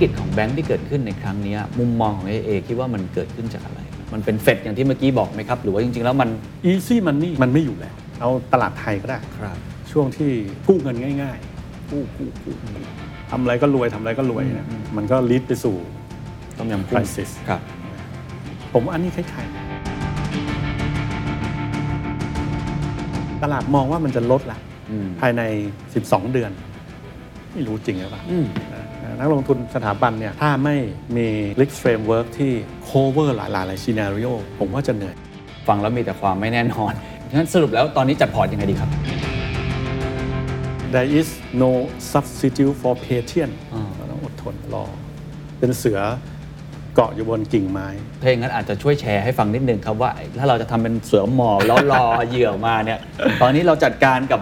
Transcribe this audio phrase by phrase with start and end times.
[0.00, 3.80] กฤตของแบงค์ที่เกิดขึ้นในครั้งนี้มุมมองของ AA คิดว่ามันเกิดขึ้นจากอะไร
[4.12, 6.28] มันเป็นเฟดอย่างที่เมื่อกี้บอกไหมครับ หรือว่าจริง ๆ แล้วมัน
[6.70, 9.56] easy money มันไม่อยู่แล้ว เอาตลาดไทยก็ได้ครับ
[9.90, 10.30] ช่วงที่
[10.66, 12.54] กู้เงินง่ายๆกู้กู้กู้
[13.30, 15.76] ทำอะไรก็รวยทำอะไรก็รวยเนะมันก็ลีดไปสู่
[16.58, 17.60] ต้มยำกุ้ง crisis ครับ
[18.72, 19.52] ผมว่าอันนี้คล้ายๆ
[23.42, 24.58] ตลาดมองว่ามันจะลดละ
[24.90, 25.42] อืมภายใน
[25.88, 26.50] 12 เดือน
[27.52, 28.46] ไม่รู้จริงหรือเปล่าอืม
[29.06, 30.76] นะนักลงทุนสถาบันเนี่ยถ้าไม่
[31.16, 31.28] มี
[31.60, 32.52] risk framework ที่
[32.88, 35.14] cover หลายๆหลาย scenario ผมว่าจะเหนื่อย
[35.68, 36.92] ฟังแล้วมีแต่ความไม่แน่นอน
[37.34, 38.90] งั้นสรุปแล้วตอนนี้จัดพอร์ตยังไงดีครับ
[40.94, 41.28] there is
[41.62, 41.70] no
[42.12, 44.84] substitute for patience อ่าเราต้องอดทนรอ
[45.58, 46.00] เป็นเสือ
[46.94, 47.88] เกาะอยู่บนกิ่งไม้
[48.20, 52.98] ถ้าอย่างนั้นอาจจะช่วยแชร์ให้ฟังนิดนึงครับว่า ถ้าเราจะทำเป็นเสือหมอบแล้วรอเหยื่อมาเนี่ย
[53.42, 54.40] ตอนนี้เราจัดการกับ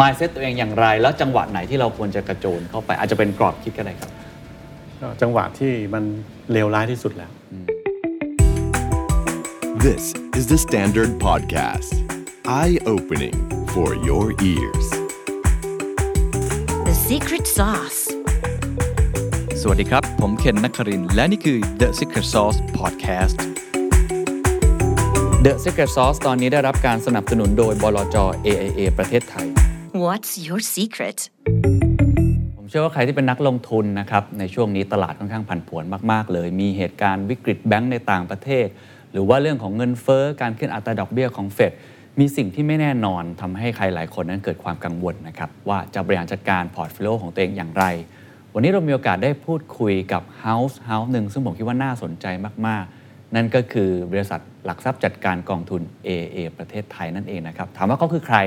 [0.00, 4.10] mindset ตัวเองอย่างไร แล้วจังหวะไหนที่เราควรจะกระโจนเข้าไป อาจจะเป็นกรอบคิดก็ได้ครับ
[5.00, 6.04] ก็จังหวะที่มัน
[6.52, 7.30] เลวร้ายที่สุดแล้ว
[9.86, 10.04] This
[10.38, 11.92] is the Standard Podcast.
[12.46, 13.36] Eye opening
[13.74, 14.86] for your ears.
[16.88, 18.00] The secret sauce.
[19.60, 23.36] สวัสดีครับ ผมเคนนักครินทร์และนี่คือ The Secret Sauce Podcast
[25.46, 29.46] The Secret Sauce ตอนนี้ได้รับการสนับสนุนโดยบลจ AIA ประเทศไทย
[30.00, 31.18] What's your secret?
[32.56, 38.66] ผมเชื่อว่าใครที่เป็นนักลงทุนนะครับในช่วงนี้ตลาดค่อนข้างผันผวนมากๆ เลย มีเหตุการณ์วิกฤตแบงก์ในต่างประเทศ
[39.12, 41.72] หรือว่าเรื่องของเงินเฟ้อการขึ้นอัตราดอกเบี้ยของเฟด
[42.20, 47.84] มีสิ่งที่ไม่แน่นอนทำให้ใครหลายคนนั้นเกิดความกังวลนะครับว่าจะบริหารจัดการ portfolio ของตัวเองอย่างไร
[48.54, 52.26] วันนี้เรามีโอกาสได้พูดคุยกับ House House หนึ่งซึ่งผมคิดว่าน่าสนใจ
[52.66, 58.38] มากๆ นั่นก็คือบริษัทหลักทรัพย์จัดการกองทุน AA ประเทศไทยนั่นเองนะครับถามว่าเขาคือใคร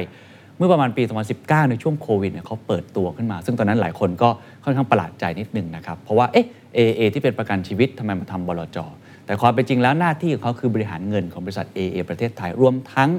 [0.57, 1.03] เมื่อประมาณปี
[1.35, 4.29] 2019 ในช่วงโควิดเนี่ยเขาเปิดตัวขึ้นมา ซึ่งตอนนั้นหลายคนก็
[4.63, 6.45] ค่อนข้างประหลาดใจนิดนึงนะครับ เพราะว่าเอ๊ะ
[6.77, 8.77] AA ที่เป็นประกันชีวิตทำไมมาทำบลจ
[9.25, 13.09] แต่ความเป็นจริงแล้วหน้าที่ของเขาคือบริหารเงินของบริษัท AA ประเทศไทย รวมทั้ง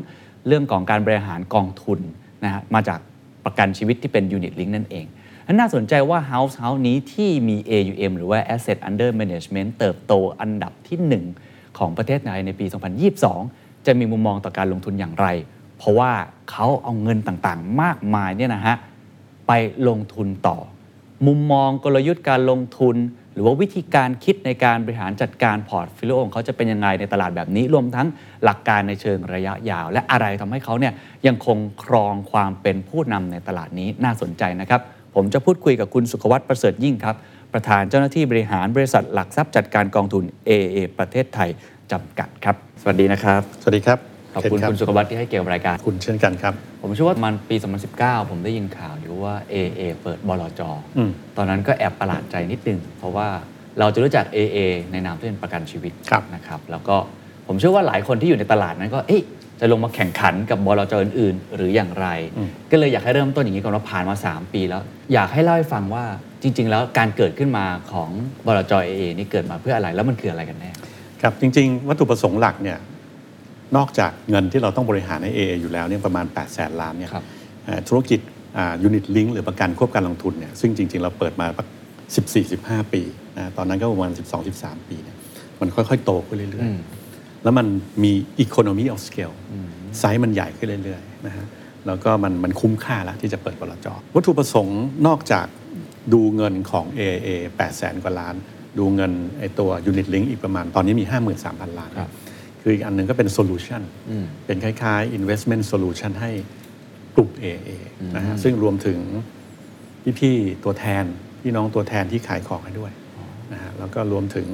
[0.47, 2.01] เรื่องของการบริหารกองทุน
[2.45, 3.01] นะฮะมาจาก
[3.45, 5.07] ประกันชีวิตที่เป็น Unit Link นั่นเอง
[5.53, 11.25] นน่าสนใจว่า House House นี้ที่มี AUM หรือว่า Asset Under Management เติบโตอันดับที่หนึ่ง
[11.79, 12.67] ของประเทศไทยในปี
[13.27, 15.27] 2022 จะมีมุมมองต่อการลงทุนอย่างไร
[15.79, 16.13] เพราะว่า
[16.51, 18.77] เขาเอาเงินต่างๆ มากมายเนี่ยนะฮะ
[19.47, 19.53] ไป
[19.89, 20.57] ลงทุนต่อ
[21.27, 22.97] มุมมองกลยุทธ์การลงทุน
[23.33, 28.07] หรือว่าวิธีการคิดในการบริหารจัดการ portfolio ของเขาจะเป็นยังไงในตลาดแบบนี้ รวมทั้ง
[28.45, 30.93] หลักการในเชิงระยะยาว และอะไรทำให้เขาเนี่ย
[31.27, 34.81] ยังคงครองความเป็นผู้นำในตลาดนี้น่าสนใจนะครับ
[35.15, 37.17] ผมจะพูดคุยกับคุณสุขวัตประเสริฐยิ่งครับ
[37.53, 41.51] ประธานเจ้าหน้าที่บริหารบริษัทหลักทรัพย์จัดการกองทุน AA ประเทศไทย
[41.93, 47.57] จำกัดครับ สวัสดีนะครับ สวัสดีครับ ขอบคุณเนรับคุณสุขวัตที่ให้เกียรติรายการ คุณเช่นกันครับ ผมเชื่อว่ามันปี
[47.93, 50.61] 2019 ผมได้ยินข่าวอยู่ว่า AA เปิดบลจ
[50.97, 53.29] อืมตอนนั้นก็แอบประหลาดใจนิดนึง เพราะว่า
[53.79, 54.59] เราจะรู้จัก AA
[54.93, 56.97] ในนามที่เป็นประกันชีวิตครับนะครับ แล้วก็
[57.47, 59.23] ผมเชื่อว่าหลายคนที่อยู่ในตลาดนั้นก็เอ๊ะ
[59.61, 62.07] จะลงมาแข่งขันกับบลจอื่น ๆ หรืออย่างไร
[62.71, 64.83] ก็เลยอยากให้เริ่มต้นอย่างนี้ก่อนว่าผ่านมา 3 ปีแล้ว
[65.13, 66.05] อยากให้เล่าให้ฟังว่า
[66.43, 68.11] จริง ๆ แล้วการเกิดขึ้นมาของ
[68.47, 70.71] บลจ AA นี่เกิดมาเพื่ออะไรแล้วมันคืออะไรกันแน่
[71.23, 72.79] ครับจริง ๆ วัตถุประสงค์หลักเนี่ย
[73.77, 77.25] นอกจากเงินที่เราต้องบริหารใน AA อยู่แล้วเนี่ยประมาณ 8 0 0แสนล้านเนี่ยครับ
[77.65, 78.21] เอ่อธุรกิจ
[78.83, 81.67] ยูนิตลิงหรือประกันควบการลงทุนเนี่ยซึ่งจริง ๆ เราเปิดมาสัก
[82.45, 83.03] 14-15 ปี
[83.37, 84.11] นะตอนนั้นก็ประมาณ
[84.51, 85.17] 12-13 ปีเนี่ย
[85.61, 87.67] มันค่อย ๆ โตขึ้นเรื่อยอืมๆแล้วมัน
[88.05, 88.13] มี
[88.45, 89.35] economy of scale
[89.99, 91.47] ไซส์มันใหญ่ขึ้นเรื่อยๆนะฮะ
[91.87, 95.47] แล้วก็มันมันคุ้มค่าแล้วที่จะเปิดบลจวัตถุประสงค์นอกจาก
[96.13, 98.35] ดูเงินของ AAA 8 0 0แสนกว่าล้าน
[98.79, 101.05] ดูเงินไอตัว Unit Link อีกประมาณ ตอนนี้มี
[101.43, 102.11] 53,000 ล้านครับ
[102.69, 106.31] คืออีกอันหนึ่งก็เป็น solution อืมเป็นคล้ายๆ investment solution ให้
[107.17, 107.71] กลุ่ม AA
[108.17, 108.99] นะฮะซึ่งรวมถึง
[110.19, 111.05] พี่ๆตัวแทน
[111.43, 112.93] พี่น้องตัวแทนที่ขายของให้ด้วย
[113.53, 114.47] นะฮะแล้วก็รวมถึง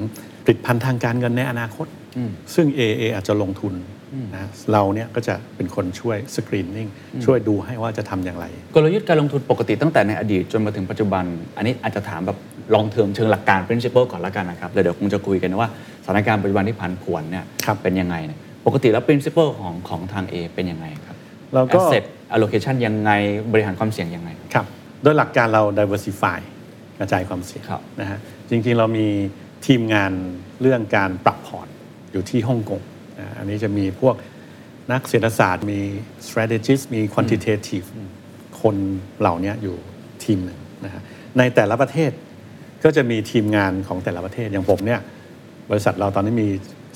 [0.45, 1.87] ผลิตภัณฑ์ทางการเงินในอนาคต
[2.17, 3.75] อืมซึ่ง AIA อาจจะลงทุน
[4.34, 6.88] นะเราเนี่ยก็จะเป็นคนช่วย screening
[7.25, 11.25] ช่วยดูให้ว่าจะทำอย่างไร กลยุทธ์การลงทุนปกติตั้งแต่ในอดีตจนมาถึงปัจจุบัน
[11.56, 12.39] อันนี้อาจจะถามแบบ
[12.75, 15.70] long term เชิงหลักการ principle ก่อนละกันนะครับ แล้วเดี๋ยวคงจะคุยกันนะว่า
[16.04, 21.16] สถานการณ์ปัจจุบันที่ผันผวนเนี่ยครับเป็นยังไงเนี่ยปกติแล้ว principle ของของทาง A เป็นยังไงครับ
[21.54, 22.04] เราก็ asset
[22.34, 23.10] allocation ยังไง
[23.52, 24.66] บริหารความเสี่ยงยังไงครับ
[25.02, 26.38] โดยหลักการเรา diversify
[26.99, 28.19] กระจายความเสี่ยงครับนะฮะ
[28.50, 29.06] จริงๆเรามี
[29.66, 30.12] ทีมงาน
[30.60, 31.69] เรื่องการปรับพอร์ต
[32.12, 32.82] อยู่ที่ฮ่องกง
[33.19, 34.14] นะอันนี้จะมีพวก
[34.93, 35.81] นักเศรษฐศาสตร์มี
[36.26, 37.87] strategist มี quantitative
[38.60, 38.76] คน
[39.20, 39.76] เหล่านี้อยู่
[40.25, 41.02] ทีมหนึ่งนะฮะ
[41.38, 42.12] ในแต่ละประเทศ
[42.84, 45.00] ก็จะมีทีมงานของแต่ละประเทศอย่างผมเนี่ย
[45.70, 46.49] บริษัทเราตอนนี้มี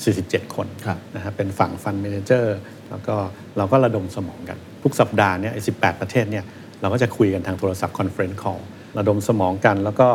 [0.03, 2.57] 47 คนครับนะฮะเป็นฝั่ง fund manager
[2.91, 3.15] แล้วก็
[3.57, 6.45] เราก็ระดมสมองกัน ทุกสัปดาห์เนี่ยไอ้18ประเทศเนี่ย
[6.81, 8.59] เราก็จะคุยกันทางโทรศัพท์ conference call
[8.99, 10.09] ระดมสมองกัน แล้วก็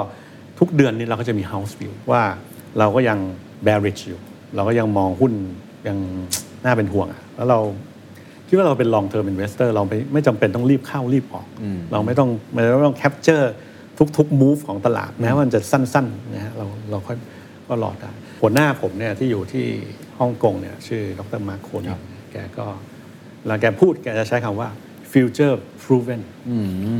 [0.59, 2.21] ทุกเดือนนี้เราก็จะมี house view ว่า
[2.80, 3.19] เราก็ยัง
[3.65, 4.19] bearish อยู่
[4.56, 5.33] เราก็ยังมองหุ้น
[5.88, 5.97] ยัง
[6.63, 7.59] น่าเป็นห่วงอะแล้วเรา
[8.47, 11.45] คิดว่าเราเป็น long term investor เราไม่ไม่จำเป็นต้องรีบเข้ารีบออก
[11.92, 13.45] เราไม่ต้องไม่ต้อง capture
[14.18, 17.18] ทุกๆ move ของตลาดแม้ว่ามันจะสั้นๆนะฮะเราเราค่อย
[17.71, 19.65] ก็รอได้หัวหน้าผมเนี่ยที่อยู่ที่
[20.19, 21.89] ฮ่องกงเนี่ยชื่อดรมาร์คโคน
[22.31, 22.65] แกก็
[23.47, 24.69] แล้วแกพูดแกจะใช้คำว่า
[25.12, 26.21] future proven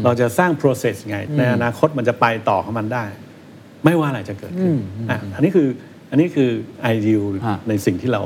[0.04, 3.06] เราจะสร้าง process ไง ในอนาคตมันจะไปต่อของมันได้
[3.86, 4.74] ไม่ว่าอะไรจะเกิดขึ้น
[5.10, 5.68] อะอันนี้คือ
[6.12, 6.50] อันนี้คือ
[6.94, 8.22] ideal ฮะในสิ่งที่เรา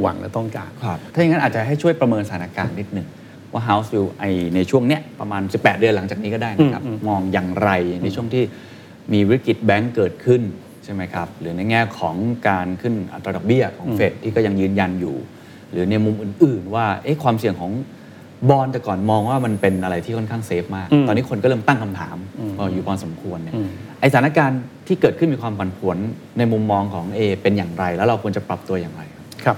[0.00, 3.06] หวังและต้องการครับถ้าอย่างนั้นอาจจะให้ช่วยประเมินสถานการณ์นิดหนึ่ง
[3.52, 4.24] ว่า House View ไอ
[4.54, 7.70] ในช่วงเนี้ยประมาณ 18 เดือนหลังจากนี้ก็ได้นะครับ มองอย่างไร
[8.02, 8.44] ในช่วงที่
[9.12, 12.16] มีวิกฤตแบงก์เกิดขึ้นใช่ไหมครับ หรือในแง่ของ
[12.48, 15.16] การขึ้นอัตราดอกเบี้ยของเฟดที่ก็ยังยืนยันอยู่
[15.72, 17.72] หรือในมุมอื่น ๆ ว่าเอ๊ะความเสี่ยงของ
[18.50, 22.16] บอลแต่ก่อนมองว่ามันเป็นอะไรที่ค่อนข้างเซฟมาก ตอนนี้คนก็เริ่มตั้งคำถาม
[22.56, 23.54] พออยู่พอสมควรเนี่ย
[24.00, 25.96] ไอสถานการณ์ที่เกิดขึ้นมีความผันผวน
[26.38, 29.56] ในมุมมองของเอเป็นอย่างไร แล้วเราควรจะปรับตัวอย่างไร ครับครับ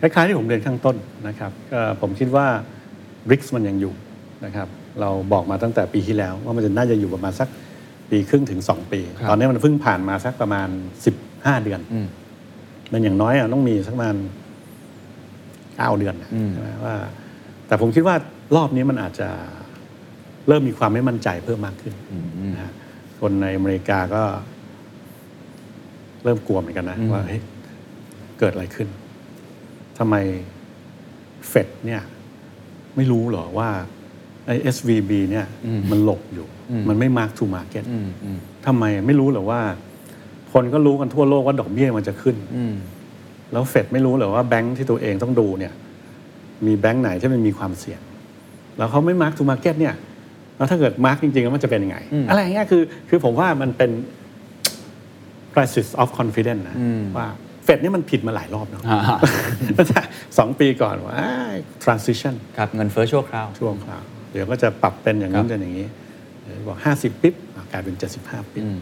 [0.00, 0.96] คล้ายๆที่ผมเรียนข้างต้น
[1.28, 2.46] นะครับก็ผมคิดว่า
[3.28, 3.94] BRICS มันยังอยู่
[4.44, 4.68] นะครับ
[5.00, 7.48] เราบอกมาตั้งแต่ปีที่แล้วว่ามันจะน่าจะอยู่ประมาณสัก
[8.10, 10.68] ปีครึ่งถึง 2 ปี ครับ ตอนนี้มันเพิ่งผ่านมาสักประมาณ
[11.16, 12.08] 15 เดือน อืม
[12.92, 14.16] มันอย่างน้อยอะต้องมีสักประมาณ
[14.88, 16.94] 9เดือนนะอืม ใช่ไหมว่า
[17.66, 18.16] แต่ผมคิดว่า
[18.56, 19.28] รอบนี้มันอาจจะ
[20.48, 21.94] เริ่มมีความไม่มั่นใจเพิ่มมากขึ้น
[22.54, 22.72] นะฮะ
[23.20, 24.22] คนในอเมริกาก็
[26.24, 27.42] เริ่มกลัวเหมือนกันนะว่าเฮ้ย
[28.38, 28.88] เกิดอะไรขึ้น
[29.98, 30.14] ทำไม
[31.48, 32.02] เฟดเนี่ย
[32.96, 33.68] ไม่รู้เหรอว่า
[34.46, 35.46] ไอ้ SVB เนี่ย
[35.90, 36.46] มันหลบอยู่
[36.88, 39.60] มันไม่ mark to market อืมอืมทำไมไม่รู้เหรอว่า
[40.52, 42.74] คนก็รู้กันทั่วโลกว่าดอกเบี้ยมันจะขึ้นอืม
[43.52, 45.72] แล้วเฟดไม่รู้เหรอว่าแบงค์ที่ตัวเองต้องดูเนี่ย
[46.66, 48.00] มีแบงค์ไหนที่มันมีความเสี่ยง
[48.78, 49.94] แล้วเขาไม่ mark to market เนี่ย
[50.56, 51.96] แล้วถ้าเกิด mark จริงๆแล้วมันจะเป็นยังไง
[52.28, 53.90] อะไรอย่างเงี้ยคือ คือผมว่ามันเป็น
[55.54, 56.76] crisis of confidence นะ
[57.16, 57.28] ว่า
[57.64, 59.00] เฟดนี่มันผิดมาหลายรอบเนาะอ่า
[60.38, 64.02] สองปีก่อนว่าอ้าย transition ครับเงินเฟ้อชั่วคราวช่วงคราว
[64.34, 65.86] เดี๋ยวก็จะปรับเป็นอย่างครันู้บนเป็นอย่างนี้
[66.42, 67.94] เดี๋ยวบอก 50 ปิ๊บอะกลายเป็น
[68.24, 68.78] 75 ปิ๊บอืม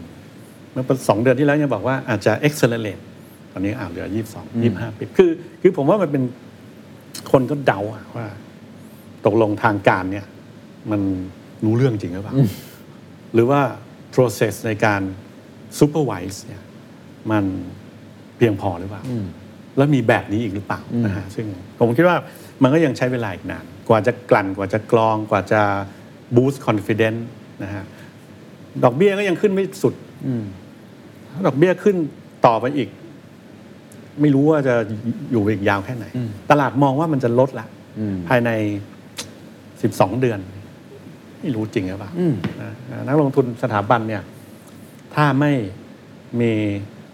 [0.71, 3.01] เมื่อสองเดือนที่แล้วยังบอกว่าอาจจะ accelerate
[3.51, 6.23] ตอนนี้อ่าเหลือ 22 25 ปิ๊บคือ คือผมว่ามันเป็น
[7.31, 8.25] คนก็เดาอะว่า
[9.25, 10.25] ตกลงทางการเนี่ย
[10.91, 11.01] มัน
[11.65, 12.35] รู้เรื่องจริงหรือเปล่า
[13.33, 13.61] หรือว่า
[14.15, 15.01] process ในการ
[15.79, 16.61] supervise เนี่ย
[17.31, 17.45] มัน
[18.37, 19.03] เพียงพอหรือเปล่า
[19.77, 21.45] แล้วมีแบบนี้อีกหรือเปล่านะฮะซึ่ง
[21.79, 22.17] ผมคิดว่า
[22.63, 25.61] มันก็ยังใช้เวลาอีกนาน กว่าจะกลั่นกว่าจะกรองกว่าจะ
[26.35, 27.21] boost confidence
[27.63, 27.85] นะฮะ
[28.83, 29.93] ดอกเบี้ยก็ยังขึ้นไม่สุด
[31.31, 31.95] ถ้าดอกเบี้ยขึ้น
[32.45, 32.89] ต่อไปอีก
[34.21, 34.75] ไม่รู้ว่าจะ
[35.31, 36.05] อยู่อีกยาวแค่ไหน
[36.51, 37.67] ตลาดมองว่ามันจะลดละ
[38.27, 38.49] ภายใน
[39.35, 40.39] 12 เดือน
[41.39, 42.11] ไม่รู้จริงหรือเปล่า
[42.61, 42.71] นะ
[43.07, 44.23] นักลงทุนสถาบันเนี่ย
[45.15, 45.53] ถ้าไม่
[46.39, 46.51] มี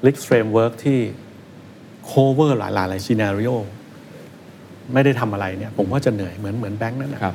[0.06, 1.00] risk framework ที่
[2.10, 3.52] cover หลายๆ หลาย scenario
[4.94, 7.34] ไม่ได้ทำอะไรเนี่ยผมว่าจะเหนื่อยเหมือนเหมือนแบงค์นั่นแหละครับ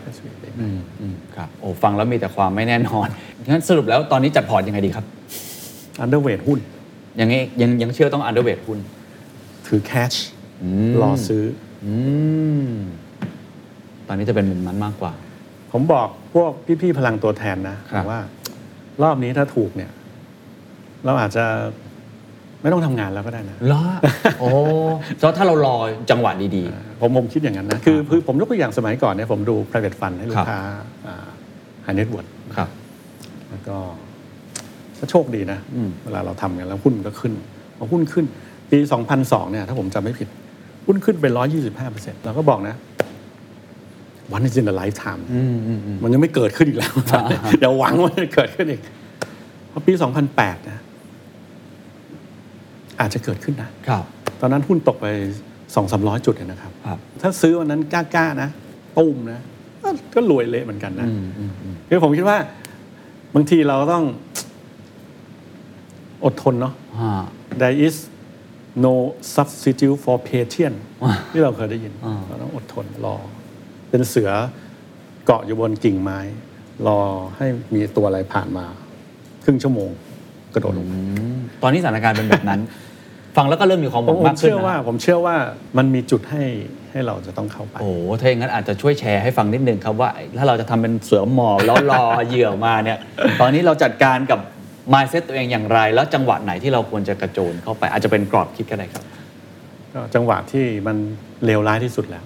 [0.61, 3.09] อืมอืมครับโอ้ฟังแล้วมีแต่ความไม่แน่นอน
[3.51, 5.05] งั้นสรุปแล้วตอนนี้จัดพอร์ตยังไงดีครับ
[6.00, 6.59] underweight หุ้น
[7.21, 8.79] ยังไงยังยังเชื่อต้อง underweight หุ้น
[9.67, 10.12] ถือ cash
[11.03, 11.45] รอซื้อ
[11.85, 11.95] อื
[12.69, 12.71] ม
[14.09, 15.12] ตอนนี้จะเป็นมุมนั้นมากกว่า
[15.73, 16.51] ผมบอกพวก
[16.83, 18.21] พี่ๆพลังตัวแทนนะครับอกว่า
[19.03, 19.91] รอบนี้ถ้าถูกเนี่ย
[21.05, 21.45] เราอาจจะ
[22.65, 23.83] ไม่ต้องทำงานแล้วก็ได้นะ เหรอ
[24.41, 24.49] โอ้
[25.19, 25.77] เพราะถ้าเรารอ
[26.11, 26.65] จังหวะดี
[27.01, 30.61] ผมผมคิดอย่างนั้นนะ คือคือผมยกตัวอย่างสมัยก่อนเนี่ยผมดู private fund ให้ลูครักบค้า
[31.87, 32.69] high net worth ๆครับ
[33.51, 33.77] แล้วก็
[34.99, 35.59] ก็โชคดีนะ
[36.05, 37.33] เวลาเราทำกันแล้วหุ้นมันก็ขึ้น
[37.79, 38.25] พอหุ้นขึ้น
[38.71, 38.79] ปี
[39.17, 40.29] 2002 เนี่ย ถ้าผมจำไม่ผิด
[40.87, 41.25] หุ้นขึ้นไป
[41.75, 42.75] 125%เราก็บอกนะ
[44.33, 45.23] วันนี้ in a lifetime
[46.03, 46.93] มันยังไม่เกิดขึ้นอีกแล้ว
[47.61, 48.81] อย่าหวังว่าจะเกิดขึ้นอีก
[49.71, 49.93] พอปี
[50.31, 50.79] 2008 นะ
[53.01, 54.05] อาจจะเกิดขึ้นนะครับ
[54.41, 55.06] ตอนนั้นหุ้นตกไป
[55.53, 58.48] 2 3 0 0จุดเลยนะครับ ครับ ถ้าซื้อวันนั้นกล้าๆนะ
[58.98, 59.41] ตุ้มนะ
[59.82, 61.08] ก็ก็รวยเละเหมือนกันนะ
[61.89, 62.39] คือผมคิดว่า
[63.34, 64.05] บางทีเราต้อง
[66.24, 67.22] อดทนเนาะ อ่า
[67.60, 67.96] there is
[68.86, 68.94] no
[69.34, 73.17] substitute for patience อ่าที่เราเคยได้ยิน อ่า เราต้องอดทนรอ
[73.91, 74.31] เป็นเสือ
[75.27, 76.19] เกาะอยู่บนกิ่งไม้
[76.86, 76.98] รอ
[77.36, 78.65] ให้มีตัวอะไรผ่านมา
[79.44, 79.91] ครึ่งชั่วโมง
[80.55, 80.98] กระโดดลงมา
[81.63, 82.60] ตอนนี้สถานการณ์เป็นแบบนั้น
[83.36, 85.36] ฟังแล้วก็เริ่มมีความหผวัมงผมมากขึ้นเชื่อว่านะผมเชื่อว่า
[85.79, 86.44] มันมีจุดให้
[86.91, 92.98] ให้เราจะต้องเข้าไป โอ้ถ้าอย่างนั้นอาจจะช่วยแชร์ให้ฟังนิดนึงครับว่า ถ้าเราจะทำเป็นเสือหมอบแล้วรอ เหยื่อมาเนี่ย
[93.41, 94.41] ตอนนี้เราจัดการกับ
[94.93, 99.05] mindset ตัวเองอย่างไร แล้วจังหวะไหนที่เราควรจะกระโจนเข้าไป อาจจะเป็นกรอบคิดก็ได้ครับ
[99.94, 100.96] ก็จังหวะที่มัน
[101.44, 102.24] เลวร้ายที่สุดแล้ว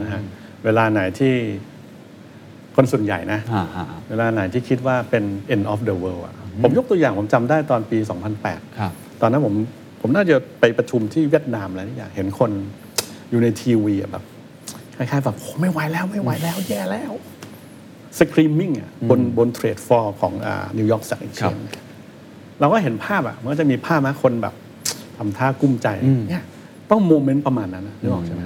[0.00, 0.20] นะฮะ
[0.64, 1.34] เวลาไหนที่
[2.76, 7.98] คนส่วนใหญ่นะ อ่าฮะ เวลาไหนที่คิดว่าเป็น end of the world อะผมยกตัวอย่างผมจำได้ตอนปี
[8.38, 9.54] 2008ครับตอนนั้นผม
[10.02, 12.50] ผมน่าจะไปประชุมที่เวียดนามอะไรนี่อย่างเห็นคน
[13.30, 14.24] อยู่ในทีวีอะแบบ
[14.96, 17.12] คล้ายๆแบบโอ้ไม่ไหวแล้วไม่ไหวแล้วแย่แล้ว
[18.18, 20.32] screaming อะบนบน trade floor ของ
[20.78, 21.56] New York Stock Exchange ครับ
[22.60, 24.54] เราก็เห็นภาพอะมันก็จะมีภาพนะคนแบบ
[25.16, 25.88] ทำท่ากุ้มใจ
[26.30, 26.44] เนี่ย
[26.90, 28.42] ต้อง moment ประมาณนั้นนะนึกออกใช่ไหม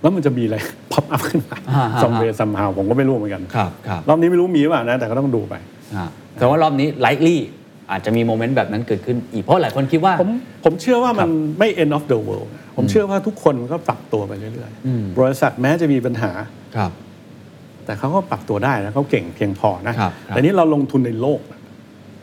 [0.00, 0.56] แล้วมันจะมีอะไร
[0.92, 5.54] pop up ขึ้นมาอ่าฮะ some way somehow ผมก็ไม่รู้เหมือนกันครับครับรอบนี้ไม่รู้มีหรือเปล่านะ แต่ก็ต้องดูไป
[5.94, 6.04] อ่า
[6.38, 7.36] แต่ว่ารอบนี้ likely
[7.90, 10.30] อาจจะมี moment แบบนั้นเกิดขึ้นอีกเพราะหลายคนคิดว่า ผม
[10.64, 11.28] ผมเชื่อว่ามัน
[11.58, 16.30] ไม่ end of the world นะผมเชื่อว่าทุกคนก็ปรับตัวไปเรื่อยอืม ๆ บริษัทแม้จะมีปัญหา
[16.76, 16.90] ครับ
[17.84, 21.60] แต่เขาก็ปรับตัวได้นะเขาเก่งเพียงพอนะครับครับ แต่นี้เราลงทุนในโลกนะ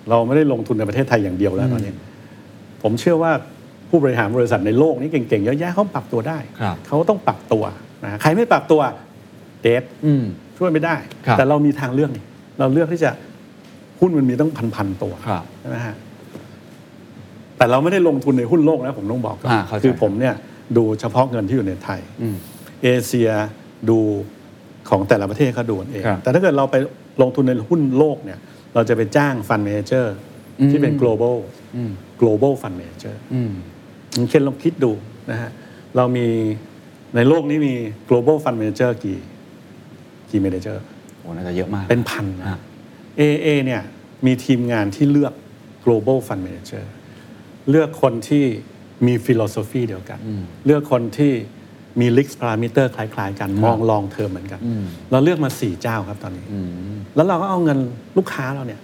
[0.10, 1.94] เราไม่ได้ลงทุนในประเทศไทยอย่างเดียวแล้วตอนนี้
[2.84, 3.32] ผมเชื่อว่า
[3.90, 7.64] ผู้บริหารบริษัทในโลกนี้เก่งๆเยอะแยะเขาปรับตัวได้ ครับ เขาต้องปรับตัว
[8.04, 8.82] นะใครไม่ปรับตัว
[9.62, 10.24] เดทอืม
[10.58, 10.96] ช่วยไม่ได้
[11.26, 12.24] ครับ แต่เรามีทางเลือกนี่
[12.60, 13.12] เราเลือกที่จะ
[14.00, 15.96] หุ้นมันมีต้องพันๆตัวครับใช่ไหมฮะ
[17.58, 20.36] แต่เราไม่ได้ลงทุนในหุ้นโลกนะผมต้องบอกก่อนอ่าเข้าใจคือผมเนี่ย
[20.78, 22.36] ดูเฉพาะเงินที่อยู่ในไทยอืม
[22.84, 23.30] เอเชีย
[23.90, 23.98] ดู
[24.90, 26.76] ของแต่ละประเทศเขาดูกันเองครับแต่ถ้าเกิดเราไป
[27.22, 28.40] ลงทุนในหุ้นโลกเนี่ย
[28.74, 30.16] เราจะไปจ้างฟันเมเจอร์
[30.72, 31.36] ที่เป็น global
[31.76, 33.52] อืม global fund manager อืม
[34.30, 34.92] เคนลองคิดดู
[35.32, 35.50] นะฮะ
[35.96, 36.28] เรามี
[37.16, 37.74] ในโลกนี้มี
[38.10, 39.20] global fund manager กี่
[40.30, 40.78] กี่ manager
[41.20, 42.60] โอ้น่าจะเยอะมาก เป็นพันอะนะ
[43.20, 43.82] AA เนี่ย
[44.26, 45.34] มีทีมงานที่เลือก
[45.86, 46.84] global fund manager
[47.70, 48.46] เลือกคนที่
[49.08, 50.20] มี philosophy เดียวกัน
[50.66, 51.34] เลือกคนที่
[52.02, 54.60] มี risk parameter คล้ายๆ กัน มอง long term เหมือนกัน
[55.12, 56.46] เราเลือกมาสี่เจ้าครับตอนนี้
[57.16, 57.80] แล้วเราก็เอาเงิน
[58.18, 58.82] ลูกค้าเราเนี่ย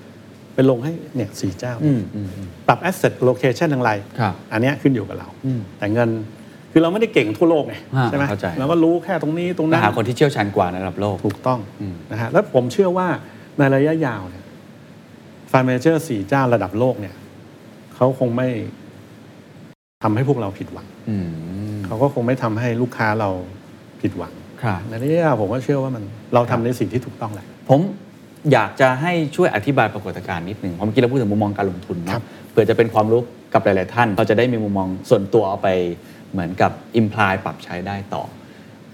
[0.56, 6.10] ไปลงให้เนี่ยสี่เจ้าอืมอืมอืมปรับ asset location อย่างไรครับอันเนี้ยขึ้นอยู่กับเราอืมแต่เงิน
[6.72, 13.08] คือเราไม่ได้เก่งทั่วโลกไงอ่าใช่ไหมเข้าใจเราก็รู้แค่ตรงนี้ตรงแต่นั้นหาคนที่เชี่ยวชาญกว่าในระดับโลกถูกต้องอืมนะฮะแล้วผมเชื่อว่า
[13.62, 14.46] ในระยะยาวเนี่ย
[15.52, 17.16] fund manager สี่เจ้าระดับโลกเนี่ย
[17.96, 18.48] เขาคงไม่
[20.04, 21.28] ทำให้พวกเราผิดหวังอืม
[21.86, 23.30] เขาก็คงไม่ทำให้ลูกค้าเรา
[24.02, 26.04] ผิดหวังครับในระยะยาวผมก็เชื่อว่ามัน
[26.34, 27.80] เราทำในสิ่งที่ถูกต้องแหละผม
[28.52, 33.22] อยากจะให้ช่วยอธิบายปรากฏการณ์นิดหนึ่งผมเมื่อกี้เราพูดถึงมุมมองการลงทุนครับเนาะเผื่อจะเป็นความรู้
[33.54, 35.70] กับหลาย ๆ ท่านเราจะได้มีมุมมองส่วนตัวเอาไป
[36.32, 38.24] เหมือนกับ apply ปรับใช้ได้ต่อ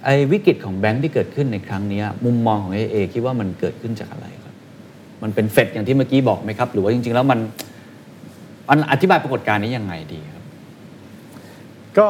[0.05, 4.36] ไอ้วิกฤตของแบงค์ที่เกิดขึ้นในครั้งเนี้ยมุมมองของ AA คิดว่ามันเกิดขึ้นจากอะไรครับ
[5.23, 7.39] มันเป็นเฟดอย่างที่เมื่อกี้บอกไหมครับ หรือว่าจริง ๆ แล้วมัน
[8.69, 10.43] มันอธิบายปรากฏการณ์นี้ยังไงดีครับ
[11.97, 12.09] ก็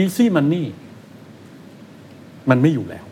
[0.00, 0.64] easy money
[2.50, 3.04] มันไม่อยู่แล้ว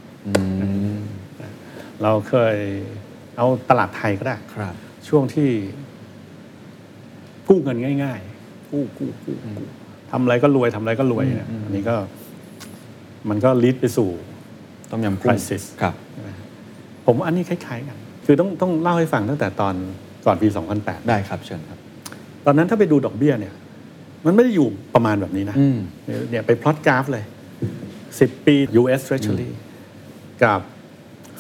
[2.03, 2.57] เราเคย
[3.37, 4.75] เอาตลาดไทยก็ได้ครับ
[5.09, 5.51] ช่วงที่
[7.49, 9.67] กู้เงินง่าย ๆ กู้กู้กู้กู้
[10.11, 11.97] ทำอะไรก็รวยทำอะไรก็รวยเนี่ยอันนี้ก็
[13.29, 14.09] มันก็ลีดไปสู่
[14.91, 15.95] ต้มยำกุ้ง crisis ครับ
[17.13, 19.75] ผมว่าอันนี้คล้ายๆกัน คือต้องต้องเล่าให้ฟังตั้งแต่ตอน
[20.27, 20.49] ก่อนปี
[20.79, 21.79] 2008 ได้ครับเชิญครับ
[22.47, 23.55] ตอนนั้นถ้าไปดูดอกเบี้ยเนี่ย
[24.27, 25.79] มันไม่ได้อยู่ประมาณแบบนี้นะอืม
[26.31, 27.25] เนี่ยไปพลอตกราฟเลย
[27.87, 29.51] 10 ปี US Treasury
[30.43, 30.61] กับ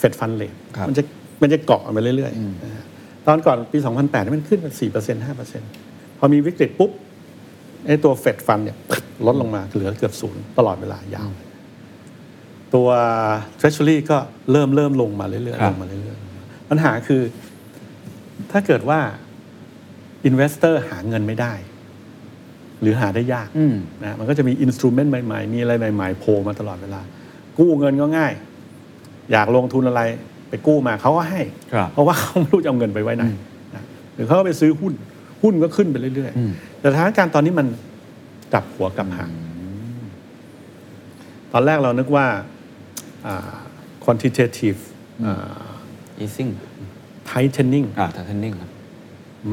[0.01, 1.03] Fed Fund Rate ครับ มันจะ
[1.43, 2.85] มันจะเกาะไปเรื่อยๆนะฮะ
[3.27, 5.27] ตอนก่อนปี 2008นี่มันขึ้นมา4%
[5.77, 6.91] 5%พอมีวิกฤตปุ๊บ
[7.87, 8.77] ไอ้ตัว Fed Fund เนี่ย
[9.27, 11.31] ลดลงมาเหลือเกือบศูนย์ตลอดเวลายาว
[12.75, 12.89] ตัว
[13.61, 14.19] Treasury ก็
[14.53, 17.23] เริ่มเริ่มลงมาเรื่อยครัๆบลงมาเรื่อยๆปัญหาคือ
[18.51, 19.01] ถ้าเกิดว่า
[20.29, 21.53] Investor หาเงินไม่ได้
[22.81, 23.75] หรือหาได้ยากอืม
[24.05, 27.01] นะมันก็จะมีอินสตูเมนต์ใหม่ๆ มีอะไรใหม่ ๆโผล่มาตลอดเวลา
[27.59, 28.33] กู้เงินก็ง่าย
[29.33, 30.03] อยากลงทุนอะไร
[30.49, 33.25] ไปกู้มาเขาก็ให้ครับเพราะว่าเขาไม่รู้จะเอาเงินไปไว้ไหน
[33.75, 33.83] นะ
[34.15, 34.93] หรือเขาก็ไปซื้อหุ้น
[35.43, 37.67] หุ้นก็ขึ้นไปเรื่อยอืมๆแต่สถานการณ์ตอนนี้มัน
[38.53, 39.31] กลับหัวกลับหาง
[41.53, 42.39] ตอนแรกเรานึกว่าอ่า
[44.05, 44.81] quantitative
[45.27, 45.69] อ่า
[46.25, 46.53] easing
[47.31, 48.71] tightening อ่าทัทเทนนิ่งครับ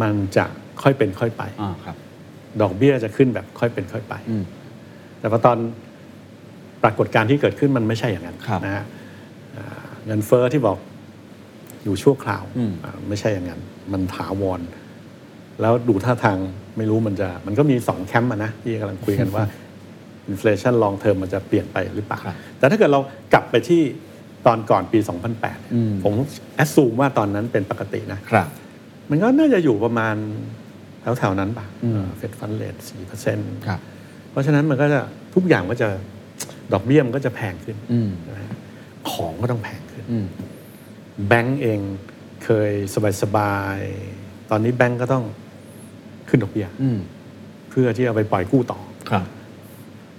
[0.02, 0.46] มันจะ
[0.82, 1.96] ค่อยเป็นค่อยไป อ่าครับ
[2.62, 4.44] ดอกเบี้ยจะขึ้นแบบค่อยเป็นค่อยไป อืม
[5.20, 5.58] แต่พอตอน
[6.84, 8.86] ปรากฏการณ์ที่เกิดขึ้นมันไม่ใช่อย่างนั้นครับนะฮะ
[9.58, 10.78] อ่าเงินเฟ้อที่บอก
[11.84, 14.62] อยู่ชั่วคราวอืม อ่าไม่ใช่อย่างนั้น มันถาวร
[15.62, 16.38] แล้วดูท่าทาง
[16.78, 19.44] ไม่รู้มันจะ มันก็มีสองแคมป์อะนะที่กำลังคุยกันว่า
[20.30, 23.00] อินฟล t ชันลองเทอมมันจะเปลี่ยนไปหรือเปล่าครับแต่ถ้าเกิดเรา
[23.34, 23.82] กลับไปที่
[24.46, 26.14] ตอนก่อนปี 2008เนี่ยอืมผม
[26.56, 28.48] assume ว่าตอนนั้นเป็นปกตินะครับ
[29.10, 30.16] มันก็น่าจะอยู่ประมาณ
[31.18, 33.80] แถวๆนั้นป่ะอืมเฟดฟันเลทสี่เปอร์เซ็นต์ครับ
[34.32, 35.02] เพราะฉะนั้นมันก็จะ
[35.36, 35.88] ทุกอย่างก็จะ
[36.74, 38.56] ดอกเบี้ยมันก็จะแพงขึ้นอืมนะฮะ
[39.12, 40.26] ของก็ต้องแพงขึ้นอืม
[41.28, 41.80] แบงก์เอง
[42.44, 42.72] เคย
[43.22, 45.24] สบายๆ ตอนนี้แบงก์ก็ต้อง
[46.30, 47.00] ขึ้นดอกเบี้ยอืม
[47.70, 48.80] เพื่อที่เอาไปปล่อยกู้ต่อ
[49.10, 49.26] ครับ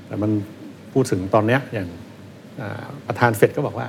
[0.09, 0.31] แต่มัน
[0.93, 1.89] พูดถึงตอนเนี้ยอย่าง
[2.61, 3.87] อ่าประธานเฟดก็บอกว่า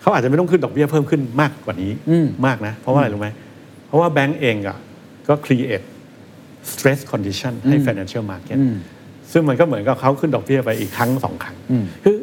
[0.00, 3.28] เขาอาจจะไม่ต้องขึ้นดอกเบี้ยเพิ่มขึ้นมากกว่านี้อืมมากนะ เพราะว่าอะไรรู้ไหม
[3.86, 4.78] เพราะว่าแบงก์เองอะ
[5.28, 5.86] ก็ create
[6.72, 8.76] stress condition ให้ financial market อืม
[9.32, 12.16] ซึ่งมันก็เหมือนกับเขาขึ้นดอกเบี้ยไปอีกครั้งสองครั้งอืมคือ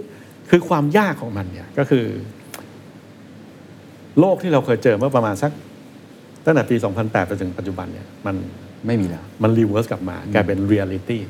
[0.50, 2.06] คือความยากของมันเนี่ยก็คือ
[4.20, 5.52] โลกที่เราเคยเจอเมื่อประมาณสัก
[6.46, 8.36] ตั้งแต่ปี 2008ไปถึงปัจจุบันเนี่ย มัน
[8.86, 11.22] ไม่มีแล้ว มัน reverse กลับมากลายเป็นเรียลิตี้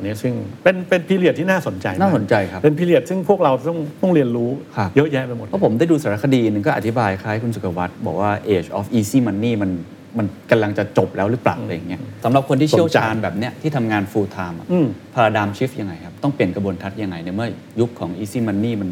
[0.00, 9.70] อืมอันนี้ซึ่งเป็นเป็น period ที่น่าสนใจมากน่าสนใจครับ เป็น period ซึ่งพวกเราต้องต้องเรียนรู้ครับเยอะแยะไปหมดเพราะผมได้ดูสารคดีหนึ่งก็อธิบายคล้ายคุณสุกวัตบอกว่า age of easy money มัน
[10.18, 17.48] มันกำลังจะจบแล้วหรือเปล่าอะไรอย่างเงี้ยสำหรับคนที่เชี่ยวชาญแบบเนี้ยที่ทำงาน full time อืมพาราดามชิฟยังไงครับ ต้องเปลี่ยนกระบวนทัศน์ยังไงในเมื่อ
[17.80, 18.88] ยุคของ easy money มัน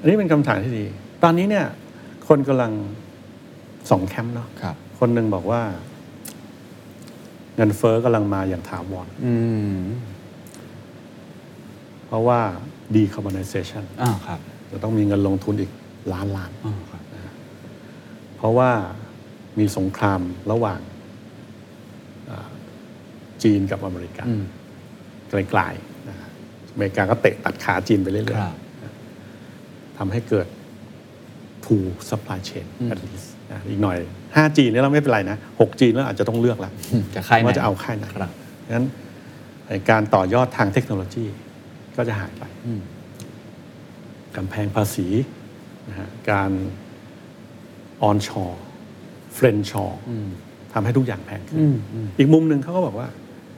[0.00, 0.84] อันนี้เป็นคำถามที่ดี
[1.22, 1.66] ตอนนี้เนี่ย
[2.28, 2.72] คนกำลัง
[3.90, 5.62] สองแคมป์เนาะครับคนหนึ่งบอกว่า
[7.56, 9.34] เงินเฟอ้อกำลังมาอย่างถาวรอื
[9.76, 9.78] ม
[12.06, 12.40] เพราะว่า
[12.94, 15.70] decarbonization อ่าครับ จะต้องมีเงินลงทุนอีก
[16.12, 17.02] ล้านล้านอ่าครับ
[18.36, 18.70] เพราะว่า
[19.58, 20.20] มีสงคราม
[20.52, 20.80] ระหว่าง
[22.30, 22.48] อ่า
[23.42, 24.44] จีนกับอเมริกา อืม
[25.30, 26.28] ไกลๆนะฮะ
[26.72, 28.56] อเมริกาก็เตะตัดขาจีนไปเรื่อยครับ
[29.26, 30.46] ๆทำให้เกิด
[31.64, 33.98] two supply chain at least นะอีกหน่อย
[34.36, 38.30] 5G เนี่ยเราไม่เป็นไรนะ 6G แล้วอาจจะต้องเลือกละอืมจะค่ายไหนว่าจะเอาค่ายไหนครับ
[38.74, 38.86] งั้น
[39.66, 41.24] ไอ้การต่อยอดทางเทคโนโลยี
[41.96, 42.80] ก็จะหายไปอืม
[44.36, 45.06] กำแพงภาษี
[45.88, 46.50] นะฮะการ
[48.02, 48.44] ออนชอ
[49.34, 49.84] เฟรนชอ
[50.72, 53.08] ทำให้ทุกอย่างแพงขึ้นอืมอืมอีกมุมหนึ่งเขาก็บอกว่า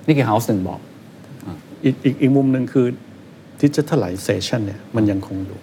[0.07, 0.81] นี่คือ house หนึ่งบอก
[1.85, 2.87] อีกอีกอีกมุมหนึ่งคือ
[3.63, 5.59] digitalization เนี่ยมันยังคงอยู่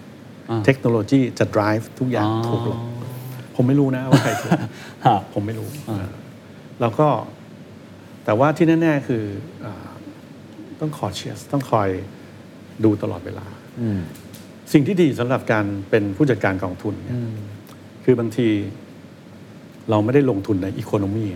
[0.50, 2.80] อ่าเทคโนโลยีจะ drive ทุกอย่างอ๋อถูกลง
[3.56, 5.68] ผมไม่รู้นะว่าใครถูกฮะผมไม่รู้
[6.80, 7.08] แล้วก็
[8.24, 9.24] แต่ว่าที่แน่ ๆ คือ
[9.64, 9.88] อา
[10.80, 11.88] ต้องคอเชียสต้องคอย
[12.84, 13.46] ดูตลอดเวลา
[13.80, 14.00] อืม
[14.72, 17.18] สิ่งที่ดีสำหรับการเป็นผู้จัดการกองทุนเนี่ย
[18.04, 18.48] คือบางที
[19.90, 21.26] เราไม่ได้ลงทุนในอีโคโนมี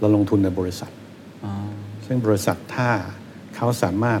[0.00, 0.90] เราลงทุนในบริษัท
[1.44, 1.52] อ๋อ
[2.06, 2.90] ซึ่งบริษัทถ้า
[3.56, 4.20] เขาสามารถ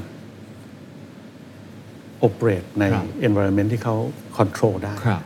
[2.26, 3.96] operate ในครับ environment ที่เขา
[4.38, 5.22] control ได้ครับ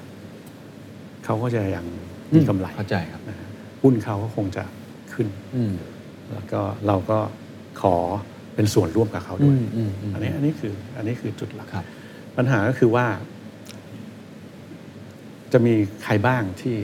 [1.29, 1.87] เขาก็จะยัง
[2.35, 3.49] มีกำไรเข้าใจครับนะฮะ
[3.83, 4.65] หุ้นเขาก็คงจะ
[5.13, 5.75] ขึ้นอืม
[6.33, 7.19] แล้วก็เราก็
[7.81, 7.95] ขอ
[8.55, 11.85] เป็นส่วนร่วมกับเขาด้วยอืมอืมอืมอันนี้อันนี้คืออันนี้คือจุดหลักครับ
[12.37, 13.07] ปัญหาก็คือว่า
[15.53, 16.77] จะมีใครบ้างที่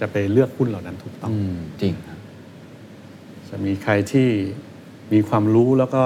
[0.00, 2.18] จะไปเลือกหุ้นเหล่านั้นถูกต้องอืมจริงครับ
[3.48, 4.28] จะมีใครที่
[5.12, 6.04] มีความรู้แล้วก็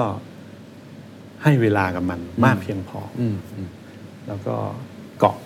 [1.43, 3.67] ให้เวลากับมันมากเพียงพอออืมอืม
[4.27, 4.55] แล้วก็
[5.19, 5.37] เกาะ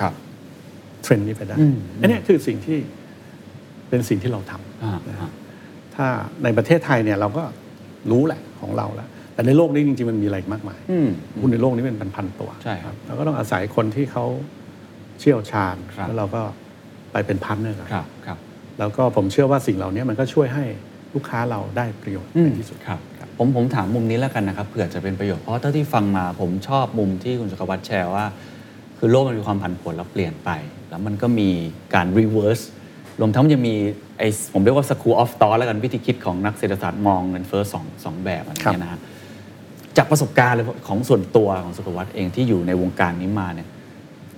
[0.00, 0.14] ครับ
[1.02, 2.78] เทรนด์นี้ไปได้อืมอันเนี้ยคือสิ่งที่
[3.88, 5.30] เป็นสิ่งที่เราทำอ่านะอ่าฮะ
[5.94, 6.06] ถ้า
[6.44, 7.44] ในประเทศไทยเนี่ยเราก็
[8.10, 11.08] รู้แหละของเราแล้ว แต่ในโลกนี้จริงๆมันมีอะไรอีกมากมายอืม
[11.40, 14.24] หุ้นในโลกนี้เป็นพันๆตัวใช่ครับเราก็ต้องอาศัยคนที่เขา
[15.20, 16.42] เชี่ยวชาญครับแล้วเราก็
[17.12, 18.38] ไปเป็น partner กับครับครับ
[18.78, 20.64] แล้วก็ผมเชื่อว่าสิ่งเหล่านี้มันก็ช่วยให้
[21.14, 23.00] ลูกค้าเราได้ประโยชน์ในที่สุดครับ
[23.38, 28.24] ผมผมถามมุมนี้แล้วกันนะครับเผื่อจะเป็นประโยชน์เพราะเท่าที่ฟังมาผมชอบมุมที่คุณสุกวัตแชร์ว่า
[28.98, 30.50] คือโลกมันมีความผันผวนแล้วเปลี่ยนไป
[30.90, 31.48] แล้วมันก็มี
[31.94, 32.64] การ reverse
[33.20, 33.74] รวมทั้งมันยังมี
[34.18, 39.00] ไอ้ผมเรียกว่า school of thought แล้วกันวิธีคิดของนักเศรษฐศาสตร์มองเงินเฟ้อสองสองแบบอะไรอย่างเงี้ยนะฮะ
[39.96, 43.68] จากประสบการณ์เลยของส่วนตัวของสุกวัตเองที่อยู่ในวงการนี้มาเนี่ย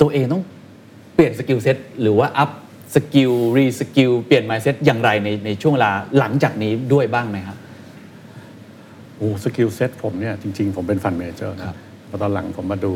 [0.00, 0.42] ตัวเองต้อง
[1.14, 7.56] เปลี่ยน skill set หรือว่า upskill reskill เปลี่ยน mindset อย่างไรในในช่วงเวลาหลังจากนี้ด้วยบ้างไหมครับ
[9.16, 11.76] โอ้ skill set ผมเนี่ยจริง ๆ ผมเป็น fund manager นะครับ
[12.08, 12.92] พอตอนหลังผมมาดู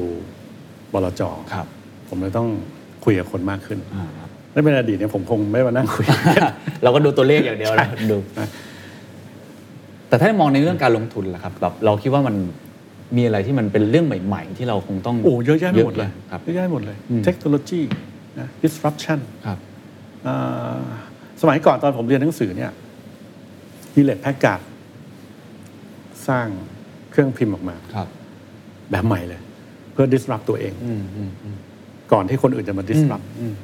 [0.93, 1.23] บลจ
[1.55, 1.67] ครับ
[2.09, 2.49] ผมเลยต้อง
[3.05, 6.05] คุยกับคนมากขึ้นอ่าครับถ้าเป็นอดีตเนี่ยผมคงไม่มานั่งคุย
[6.83, 8.19] เราก็ดูตัวเลขอย่างเดียวนะดู
[10.09, 12.37] แต่ถ้ามองในเรื่องการลงทุนล่ะครับแบบเราคิดว่ามัน
[13.17, 17.81] มีอะไรที่มันเป็นเรื่องใหม่ ๆ ที่เราคงต้องโอ้เยอะแยะไปหมดเลยครับเยอะแยะไปหมดเลยอืมเทคโนโลยี
[18.39, 19.59] นะ disruption ครับ
[20.27, 20.85] อ่า
[21.41, 22.71] สมัยก่อนตอนผมเรียนหนังสือเนี่ย
[23.95, 24.61] ฮิเลตแพคการ์ด
[26.29, 26.49] สร้าง
[27.11, 28.09] เครื่องพิมพ์ออกมาครับ
[28.91, 29.41] แบบใหม่เลย
[29.93, 31.57] เพื่อ disrupt ตัวเองอืมอืมอืม
[32.13, 33.55] ก่อนที่คนอื่นจะมา disrupt อืม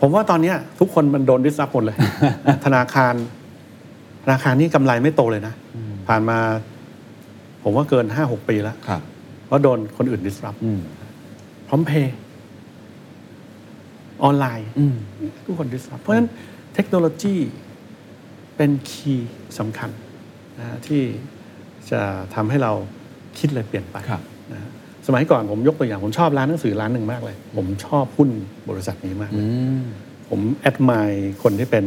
[0.00, 1.96] ผมว่าตอนเนี้ยทุกคนมันโดน disrupt หมดเลย
[2.64, 3.14] ธนาคาร
[4.24, 5.54] ธนาคารนี่กำไรไม่โตเลยนะ
[6.08, 6.38] ผ่านมา
[7.62, 9.00] ผมว่าเกินห้าหกปีแล้วครับ
[9.46, 10.80] เพราะโดนคนอื่น disrupt อืม
[11.68, 12.14] พร้อมเพย์
[14.22, 14.96] ออนไลน์อืม
[15.44, 16.28] ทุกคน disrupt เพราะฉะนั้น
[16.74, 17.34] เทคโนโลยี
[18.56, 19.90] เป็นคีย์สำคัญ
[20.58, 21.02] นะฮะที่
[21.90, 22.00] จะ
[22.34, 22.72] ทำให้เรา
[23.38, 24.22] คิดอะไรเปลี่ยนไปครับ
[24.52, 24.70] นะฮะ
[25.06, 28.30] สมัยก่อนผมยกตัวอย่างผมชอบร้านหนังสือร้านหนึ่งมากเลย ผมชอบหุ้น
[28.68, 29.44] บริษัทนี้มากอื
[29.80, 29.82] ม
[30.28, 31.10] ผมแอดมาย
[31.42, 31.84] คนที่เป็น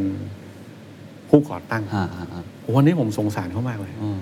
[1.30, 2.41] ผู้ก่อตั้งอ่าอ่าอ่า
[2.76, 4.19] วันนี้ผมสงสารเขามากเลยอืม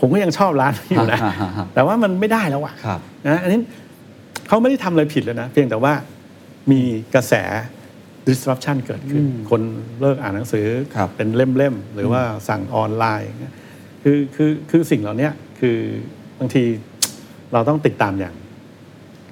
[0.00, 3.58] ผมก็ยังชอบร้านนี้อยู่นะฮะฮะฮะแต่ว่ามันไม่ได้แล้วอะครับนะอันนี้
[4.48, 5.92] เขาไม่ได้ทำอะไรผิดเลยนะ เพียงแต่ว่า
[6.70, 6.80] มี
[7.14, 7.34] กระแส
[8.28, 9.60] disruption เกิดขึ้น คน
[10.00, 13.54] เลิกอ่านหนังสือครับเป็นเล่ม ๆ หรือว่าสั่งออนไลน์อย่างเงี้ย
[14.02, 15.28] คือคือคือสิ่งเหล่านี้
[15.60, 15.78] คือ
[16.38, 16.62] บางที
[17.52, 18.34] เราต้องติดตามอย่าง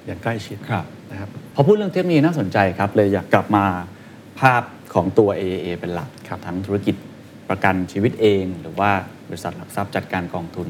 [0.05, 3.65] อย่างใกล้ชิดครับนะครับพอพูดเรื่องเทคโนโลยีน่าสนใจครับ เลยอยากกลับมา
[4.39, 6.95] ภาพของตัว AIA เป็นหลักครับทั้งธุรกิจ
[7.49, 8.91] ประกันชีวิตเอง หรือว่า
[9.27, 10.67] บริษัทหลักทรัพย์จัดการกองทุน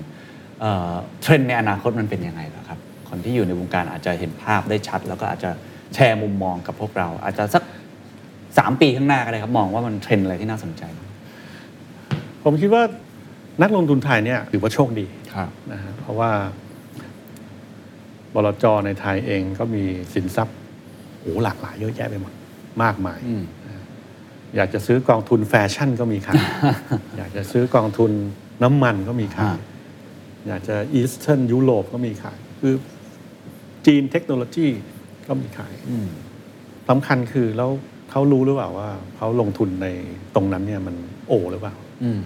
[0.60, 2.80] เอ่อเทรนด์ในอนาคตมันเป็นยังไงล่ะครับ
[3.10, 5.52] คนที่อยู่ในวงการอาจจะเห็นภาพได้ชัด แล้วก็อาจจะ
[5.94, 7.64] แชร์มุมมองกับพวกเรา อาจจะสัก
[8.22, 10.84] 3 ปีข้างหน้าก็ได้ครับ มองว่ามันเทรนด์อะไรที่น่าสนใจ
[12.44, 12.84] ผมคิดว่า
[13.62, 16.32] นักลงทุนไทยเนี่ยถือว่าโชคดีครับนะฮะเพราะว่า
[16.67, 16.67] บ
[18.46, 20.58] ลจในไทยเองก็มีสินทรัพย์
[21.20, 22.34] โอ้หลากหลายเยอะแยะไปหมด
[22.84, 23.44] มากมายอืม
[24.56, 26.42] อยากจะซื้อกองทุนแฟชั่นก็มีขาย
[27.18, 28.12] อยากจะซื้อกองทุน
[28.64, 29.60] น้ำมันก็มีขายฮะ
[30.48, 32.74] อยากจะอีสเทิร์นยุโรปก็มีขาย คือ
[33.86, 34.68] จีนเทคโนโลยี
[35.28, 36.08] ก็มีขายอืม
[36.90, 37.70] สำคัญคือแล้ว
[38.12, 39.88] เขารู้หรือเปล่าว่าเขาลงทุนใน
[40.36, 40.96] ตรงนั้นเนี่ยมัน
[41.28, 42.22] โอหรือเปล่าอืม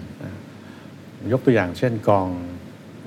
[1.32, 2.26] ยกตัวอย่างเช่นกอง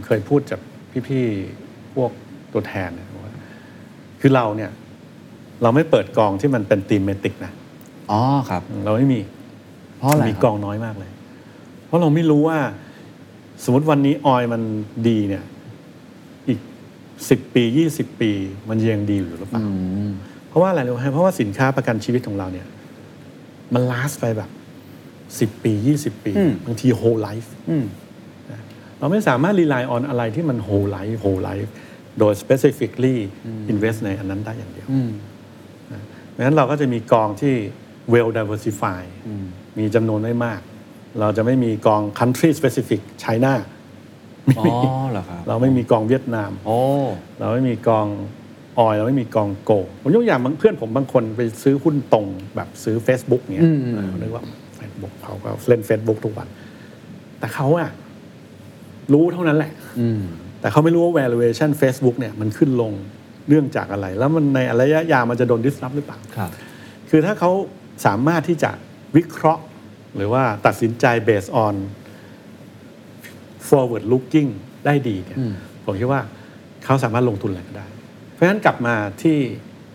[0.05, 0.59] เคยพูดกับ
[1.07, 2.11] พี่ๆพวก
[2.55, 3.33] ตัวแทนนะว่า
[4.21, 4.71] คือเราเนี่ย
[5.63, 7.51] เราไม่เปิดกองที่มันเป็นตีมเมติกนะ
[8.11, 9.19] อ๋อครับ เราไม่มี
[9.97, 11.11] เพราะอะไรมีครับกองน้อยมากเลย
[11.85, 12.59] เพราะเราไม่รู้ว่า
[13.63, 14.61] สมมติวันนี้ออยมัน
[15.07, 15.43] ดีเนี่ย
[16.49, 16.59] อีก
[17.29, 18.31] สิบปียี่สิบปี
[18.69, 19.65] มันยังดีอยู่หรือเปล่าอื
[20.07, 20.09] ม
[20.49, 22.67] เพราะว่าอะไรรู้ไหมเพราะว่าสินค้าประกันชีวิตของเราเนี่ย
[23.73, 24.49] มัน last ไปแบบ
[25.39, 27.85] สิบ10ปียี่สิบปีอืมบางที whole life อืม
[28.99, 33.17] เราไม่สามารถ rely on อะไรที่มัน whole life whole life โดย specifically
[33.71, 35.11] invest ในอันนั้นได้อย่างเดียวอืม
[36.31, 37.55] เพราะฉะนั้นเราก็จะมีกองที่
[38.13, 39.01] well diversify
[39.79, 40.61] มีจำนวนไม่มาก
[41.19, 43.53] เราจะไม่มีกอง country specific China
[44.45, 46.79] ไม่อ๋อมีเหรอครับเราไม่มีกองเวียดนามโอ้
[47.39, 48.07] เราไม่มีกอง
[48.79, 52.25] ออยเราไม่มีกองโกลผมยกอย่างบางเพื่อนผมบางคนไปซื้อหุ้นตรง
[52.55, 54.43] แบบซื้อ Facebook เงี้ยอืมเออนึกว่า
[54.79, 56.47] Facebook เขาก็เล่น Facebook ทุกวัน
[57.39, 57.89] แต่เขาอะ
[59.13, 60.21] รู้เท่านั้นแหละอืม
[60.59, 62.93] แต่เขาไม่รู้ว่า valuation Facebook เนี่ยมันขึ้นลง
[63.49, 66.51] เนื่องจากอะไร แล้วมันในระยะยาวมันจะโดน disrupt หรือเปล่าครับ
[67.09, 67.51] คือถ้าเขา
[68.05, 68.71] สามารถที่จะ
[69.15, 69.63] วิเคราะห์
[70.15, 71.75] หรือว่าตัดสินใจ based on
[73.67, 74.49] forward looking
[74.85, 75.53] ได้ดีเนี่ยอืม
[75.85, 76.21] ผมคิดว่า
[76.85, 77.87] เขาสามารถลงทุนอะไรก็ได้
[78.31, 79.37] เพราะฉะนั้นกลับมาที่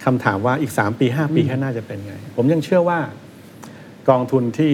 [0.05, 3.01] คำถามว่าอีก 3 ปี 5 ปีข้างหน้าจะเป็นไง ผมยังเชื่อว่า
[4.09, 4.73] กองทุนที่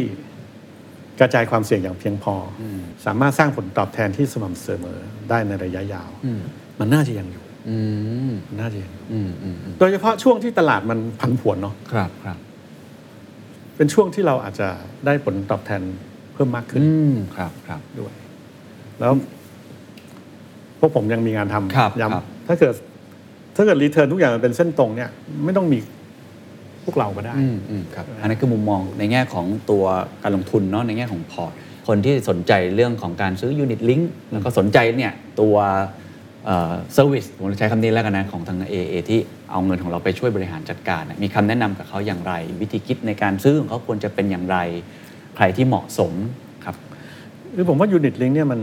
[1.20, 2.62] กระจายความเสี่ยงอย่างเพียงพออ
[3.06, 4.98] สามารถสร้างผลตอบแทนที่สม่ำเสมอ
[5.30, 6.40] ได้ในระยะยาวอืม
[6.80, 7.76] มันน่าจะยังอยู่อื
[8.30, 12.38] มมันน่าจะยังอยู่อืมอืมอืมโดยเฉพาะช่วงที่ตลาดมันผันผวนเนาะครับครับ
[13.76, 14.68] เป็นช่วงที่เราอาจจะ
[15.06, 15.82] ได้ผลตอบแทน
[16.32, 18.12] เพิ่มมากขึ้นอืมครับครับด้วย
[19.00, 19.12] แล้ว
[20.78, 22.74] พวกผมยังมีงานทำครับครับถ้าเกิด
[23.56, 25.10] ถ้าเกิด return ทุกอย่างมันเป็นเส้นตรงเนี่ย
[25.44, 25.78] ไม่ต้องมี
[26.86, 29.84] พวกเราก็ได้ อืมอืมครับอันนี้คือมุมมองในแง่ของตัว
[30.22, 31.52] การลงทุนเนาะในแง่ของพอร์ต
[31.88, 35.56] คนที่สนใจเรื่องของการซื้อ unit link แล้วก็สนใจเนี่ยตัว
[36.46, 39.20] service ผมจะใช้คำนี้แล้วกันนะ ของทาง AIA ที่
[39.50, 44.58] เอาเงินของเราไปช่วยบริหารจัดการเนี่ยมีคำแนะนำกับเขาอย่างไร วิธีคิดในการซื้อของเขาควรจะเป็นอย่างไร
[45.36, 46.12] ใครที่เหมาะสม
[46.64, 46.76] ครับ
[47.56, 48.60] คือผมว่ายูนิตลิงเนี่ยมัน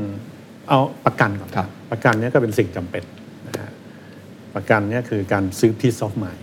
[0.70, 3.04] เอาประกันก่อนครับ ประกันเนี่ยก็เป็นสิ่งจำเป็น
[3.48, 3.72] นะฮะ
[4.56, 6.43] ประกันเนี่ยคือการซื้อ peace of mind ใ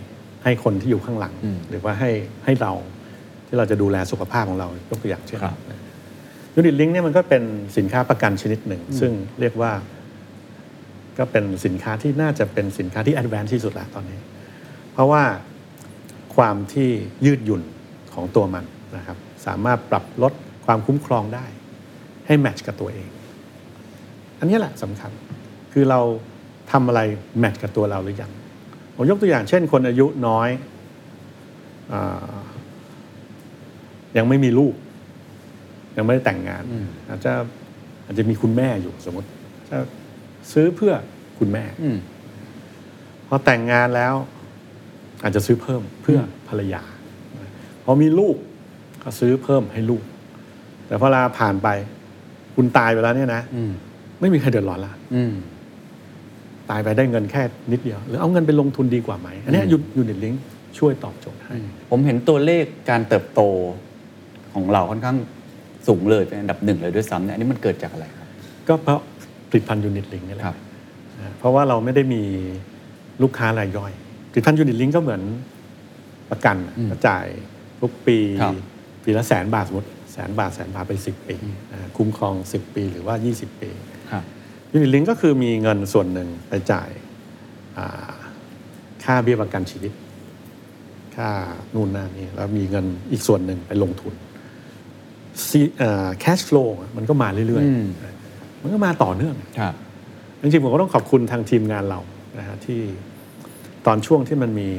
[0.63, 2.11] คนที่อยู่ข้างหลังอืมหรือว่าให้
[2.45, 2.71] ให้เรา
[3.47, 5.55] ที่เราจะดูแลสุขภาพของเรายกตัวอย่างเช่นครับ
[6.55, 7.43] ยูนิตลิงเนี่ยมันก็เป็น
[7.77, 9.71] สินค้าประกันชนิดหนึ่ง ซึ่งเรียกว่า
[11.17, 14.19] ก็เป็นสินค้าที่น่าจะเป็นสินค้าที่แอด a n c e ที่สุดแล้วตอนนี้
[14.93, 15.23] เพราะว่า
[16.35, 16.89] ความที่
[17.25, 17.61] ยืดหยุ่น
[18.13, 18.65] ของตัวมัน
[18.97, 20.33] นะครับ สามารถปรับลด
[20.65, 21.45] ความคุ้มครองได้
[22.27, 23.09] ให้แมทช์กับตัวเอง
[24.39, 25.11] อันนี้แหละสำคัญ
[25.73, 25.99] คือเรา
[26.71, 27.01] ทำอะไร
[27.39, 28.31] แมทช์กับตัวเราหรือยัง
[28.95, 30.49] ผมยกตัวอย่างเช่น คนอายุน้อย
[31.93, 32.31] อา
[34.17, 34.73] ยังไม่มีลูก
[35.97, 36.63] ยังไม่ได้แต่งงาน
[37.09, 37.33] อาจจะ
[38.05, 39.27] อาจจะมีคุณแม่อยู่สมมติ
[39.69, 39.77] จะ
[40.53, 40.93] ซื้อเพื่อ
[41.39, 41.97] คุณแม่อืม
[43.27, 44.13] พอแต่งงานแล้ว
[45.23, 46.81] อาจจะซื้อเพิ่มเพื่อภรรยา
[47.83, 48.35] พอมีลูก
[49.03, 50.03] ก็ซื้อเพิ่มให้ลูก
[50.87, 51.67] แต่พอเวลาผ่านไป
[52.55, 53.71] คุณตายไปแล้วเนี่ยนะอืม
[54.19, 55.33] ไม่มีใครเดือดร้อนละอืม
[56.71, 59.61] ตายไปได้เงินแค่นิดเดียว หรือเอาเงินไปลงทุนดีกว่าไหม อันเนี้
[59.97, 60.33] ยูนิตลิง
[60.79, 61.55] ช่วยตอบโจทย์ให้
[61.89, 63.41] ผมเห็นตัวเลขการเติบโต
[64.53, 65.17] ของเราค่อนข้าง
[65.87, 68.27] สูงเลยเป็นอันดับหนึ่งเลยด้วยซ้ำเนี่ยอันนี้มันเกิดจากอะไรครับ
[68.67, 68.99] ก็เพราะ
[69.49, 70.57] ผลิตภัณฑ์ unit link นี่แหละครับ
[71.19, 72.23] นะเพราะว่าเราไม่ได้มี
[73.21, 73.91] ลูกค้ารายย่อย
[74.31, 75.21] ผลิตภัณฑ์ unit link ก็เหมือน
[76.31, 77.25] ประกันอะก็จ่าย
[77.81, 78.53] ทุกปีครับ
[79.03, 81.35] ปีละแสนบาทสมมติแสนบาทแสนบาทไปสิบปี
[81.71, 83.90] นะคุ้มครอง10ปีหรือว่า20ปีครับ
[84.71, 86.89] unit link ก็คือมีเงินส่วนหนึ่งไปจ่าย
[87.77, 88.13] อ่า
[89.03, 89.93] ค่าเบี้ยประกันชีวิต
[91.15, 91.29] ค่า
[91.75, 94.13] นู่นนั่นนี่แล้วมีเงินอีกส่วนหนึ่งไปลงทุน
[96.19, 96.63] แคชฟลู
[96.97, 99.73] มันก็มาเรื่อยอืมๆมันก็มาต่อเนื่องครับ
[100.41, 101.99] จริงๆผมก็ต้องขอบคุณทางทีมงานเรา
[102.39, 102.81] นะฮะที่
[103.85, 104.69] ตอนช่วงที่มันมี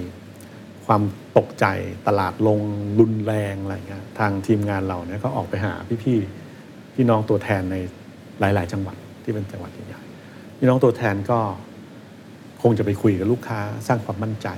[0.86, 1.02] ความ
[1.38, 1.66] ตกใจ
[2.06, 2.60] ตลาดลง
[3.00, 7.76] รุนแรงอะไรเงี้ยทางทีมงานเราเนี่ยก็ออกไปหาพี่ๆพี่น้องตัวแทนใน
[8.40, 11.38] หลาย ๆ จังหวัด ที่เป็นจังหวัดใหญ่ๆพี่น้องตัวแทนก็
[12.62, 14.48] คงจะไปคุยกับลูกค้าสร้างความมั่นใจ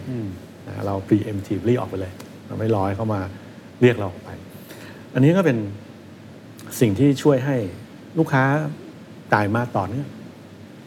[0.68, 2.12] นะเรา preemptively ออกไปเลย
[2.46, 3.20] เราไม่รอให้เขามา
[3.80, 4.30] เรียกเราออกไป
[5.14, 5.58] อันนี้ก็เป็น
[6.80, 7.56] สิ่งที่ช่วยให้
[8.18, 8.44] ลูกค้า
[9.32, 10.08] จ่ายมาต่อเนื่อง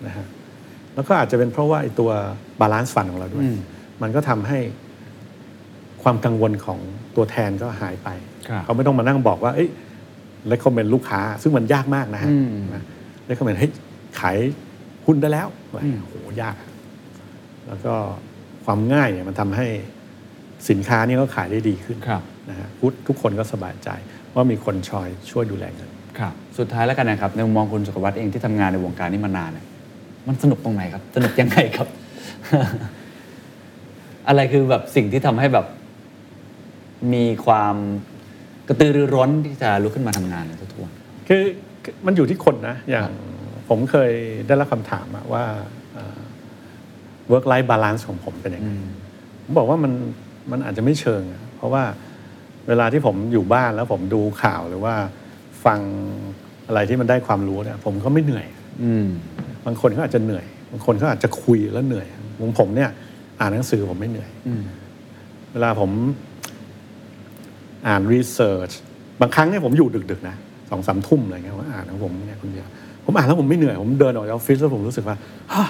[0.05, 0.27] นะฮะ
[0.95, 2.11] แล้วก็อาจจะเป็นเพราะว่าไอ้ตัว
[2.59, 3.57] balanced fund ของเราด้วยอืม
[4.01, 4.59] มันก็ทำให้
[6.03, 6.79] ความกังวลของ
[7.15, 8.09] ตัวแทนก็หายไป
[8.49, 9.69] ครับเขาไม่ต้องมานั่งบอกว่า เอ้ย
[10.47, 12.31] recommend ลูกค้า ซึ่งมันยากมากนะฮะ
[13.27, 13.71] อืม recommend ให้
[14.19, 14.37] ขาย
[15.05, 16.69] หุ้นได้แล้วอะไรอืมโหยากอะ
[17.67, 17.93] แล้วก็
[18.65, 19.67] ความง่ายเนี่ยมันทำให้
[20.69, 23.89] สินค้านี่ก็ขายได้ดีขึ้นครับนะฮะพุททุกคนก็สบายใจ
[24.35, 29.65] ว่ามีคนชอยช่วยดูแลเงินครับสุดท้ายแล้วกันนะครับในมุมมองคุณสุขวัตเองที่ทำงานในวงการนี้มานานเนี่ย
[30.27, 31.87] มันสนุกตรงไหนครับ สนุกยังไงครับ
[34.27, 35.65] อะไรคือแบบสิ่งที่ทำให้แบบ
[37.13, 37.75] มีความ
[38.67, 40.93] กระตือรือร้นที่จะลุกขึ้นมาทำงานในทุกๆวัน
[41.29, 41.43] คือคือ
[42.05, 43.09] มันอยู่ที่คนนะ อย่าง
[43.69, 44.11] ผมเคย
[44.47, 45.43] ได้รับคำถามอะว่า
[45.93, 46.19] เอ่อ
[47.31, 48.69] work life balance ของผมเป็นยังไง
[49.43, 49.91] ผมบอกว่ามัน
[50.51, 51.83] มันอาจจะไม่เชิงอะเพราะว่า
[52.67, 54.95] เวลาที่ผมอยู่บ้านแล้วผมดูข่าวหรือว่า
[55.65, 55.79] ฟัง
[56.67, 58.47] อะไรที่มันได้ความรู้เนี่ยผมก็ไม่เหนื่อย
[58.83, 59.07] อืม
[59.65, 62.07] บางคนเขาอาจจะเหนื่อย บางคนเขาอาจจะคุยแล้วเหนื่อย
[62.39, 62.89] ของผมเนี่ย
[63.39, 64.63] อ่านหนังสือผมไม่เหนื่อยอืม
[65.51, 65.91] เวลาผม
[67.87, 68.71] อ่านรีเสิร์ช
[69.21, 70.35] บางครั้งเนี่ยผมอยู่ดึกๆนะ
[70.69, 72.67] สองสามทุ่มอะไรเงี้ยผมอ่านของผมเนี่ยคนเดียว
[73.05, 75.17] ผมอ่านแล้วผมไม่เหนื่อย ผมเดินออกจากออฟฟิศแล้วผมรู้สึกว่า
[75.53, 75.67] ฮะ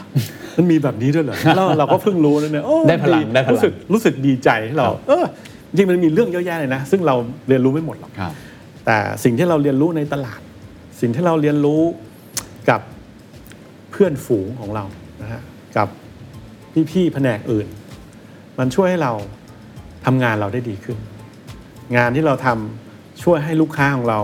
[0.56, 5.26] มันมีแบบนี้ด้วยเหรอแล้วเราก็เพิ่งรู้นะเนี่ยโอ้ได้พลังได้พลังรู้สึกรู้สึกดีใจที่เรา เออ
[5.70, 7.16] จริงๆมันมีเรื่องเยอะแยะเลยนะ ซึ่งเรา
[7.48, 8.32] เรียนรู้ไม่หมดหรอกครับ
[8.86, 10.40] แต่สิ่งที่เราเรียนรู้ในตลาด
[11.02, 11.82] สิ่งที่เราเรียนรู้
[12.70, 12.82] กับ
[13.92, 14.84] เพื่อนฝูงของเรา
[15.22, 15.42] นะฮะ
[15.78, 15.88] กับ
[16.92, 17.68] พี่ๆแผนกอื่น
[18.60, 19.14] มันช่วยให้เรา
[20.06, 20.98] ทำงานเราได้ดีขึ้น
[21.98, 24.20] งานที่เราทำช่วยให้ลูกค้าของเรา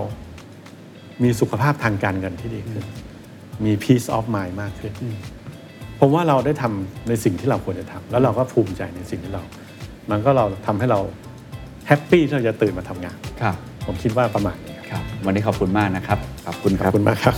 [1.23, 2.83] มีสุขภาพทางการเงินที่ดีขึ้น
[3.65, 4.93] มี peace of mind มากขึ้น
[5.99, 9.43] ผมว่าเราได้ทำในสิ่งที่เราควรจะทำแล้วเราก็ภูมิใจในสิ่งที่เรา
[10.11, 10.99] มันก็เราทำให้เรา
[11.87, 17.35] แฮปปี้ที่เราจะตื่นมาทำงาน ครับ ผมคิดว่าประมาณนี้ครับครับวันนี้ขอบคุณมากนะครับ ขอบคุณคขรัอบ บคุณมากครับ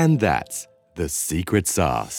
[0.00, 0.58] And that's
[0.96, 2.18] the secret sauce.